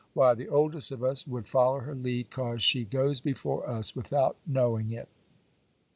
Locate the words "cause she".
2.31-2.85